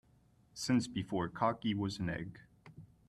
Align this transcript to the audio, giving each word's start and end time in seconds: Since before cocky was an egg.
Since 0.55 0.87
before 0.87 1.27
cocky 1.29 1.75
was 1.75 1.99
an 1.99 2.09
egg. 2.09 2.39